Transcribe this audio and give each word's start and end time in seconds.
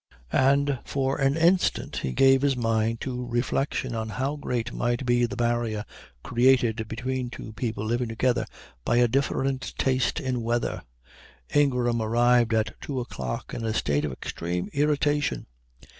And 0.33 0.79
for 0.83 1.19
an 1.19 1.37
instant 1.37 1.97
he 1.97 2.11
gave 2.11 2.41
his 2.41 2.57
mind 2.57 3.01
to 3.01 3.23
reflection 3.27 3.93
on 3.93 4.09
how 4.09 4.35
great 4.35 4.73
might 4.73 5.05
be 5.05 5.27
the 5.27 5.35
barrier 5.35 5.85
created 6.23 6.87
between 6.87 7.29
two 7.29 7.53
people 7.53 7.85
living 7.85 8.07
together 8.07 8.47
by 8.83 8.95
a 8.97 9.07
different 9.07 9.75
taste 9.77 10.19
in 10.19 10.41
weather. 10.41 10.81
Ingram 11.53 12.01
arrived 12.01 12.51
at 12.55 12.73
two 12.81 12.99
o'clock 12.99 13.53
in 13.53 13.63
a 13.63 13.75
state 13.75 14.03
of 14.03 14.11
extreme 14.11 14.71
irritation. 14.73 15.45